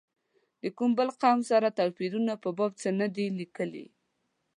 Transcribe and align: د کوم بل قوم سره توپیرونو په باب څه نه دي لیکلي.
د 0.61 0.63
کوم 0.77 0.91
بل 0.97 1.09
قوم 1.21 1.39
سره 1.51 1.75
توپیرونو 1.77 2.33
په 2.43 2.49
باب 2.57 2.71
څه 2.81 2.89
نه 2.99 3.07
دي 3.15 3.25
لیکلي. 3.39 3.85